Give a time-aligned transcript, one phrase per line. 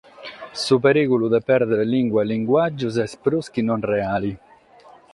[0.61, 4.31] Su perìgulu de pèrdere limba e limbàgios est prus chi non reale.